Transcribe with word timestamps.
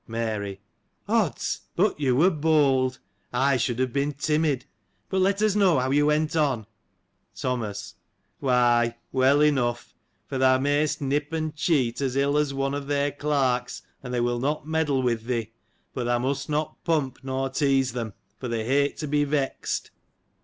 Mary.— 0.07 0.59
Odds! 1.07 1.61
but 1.75 1.99
you 1.99 2.15
were 2.15 2.31
bold. 2.31 2.97
I 3.31 3.55
should 3.57 3.77
have 3.77 3.93
been 3.93 4.13
timid. 4.13 4.65
But, 5.09 5.21
let 5.21 5.43
us 5.43 5.55
know 5.55 5.77
how 5.77 5.91
you 5.91 6.07
went 6.07 6.35
on. 6.35 6.65
Thomas.— 7.35 7.93
Why, 8.39 8.97
well 9.11 9.41
enough, 9.41 9.93
for 10.25 10.39
thou 10.39 10.57
mayst 10.57 11.01
nip 11.01 11.31
and 11.31 11.55
cheat, 11.55 12.01
as 12.01 12.15
ill 12.15 12.35
as 12.39 12.51
one 12.51 12.73
of 12.73 12.87
their 12.87 13.11
clerks, 13.11 13.83
and 14.01 14.11
they 14.11 14.21
will 14.21 14.39
not 14.39 14.67
meddle 14.67 15.03
with 15.03 15.25
thee: 15.25 15.51
but 15.93 16.05
thou 16.05 16.17
must 16.17 16.49
not 16.49 16.83
pump, 16.83 17.19
nor 17.21 17.49
tease 17.51 17.93
them, 17.93 18.13
for 18.39 18.47
they 18.47 18.65
hate 18.65 18.97
to 18.97 19.07
be 19.07 19.23
vexed. 19.23 19.91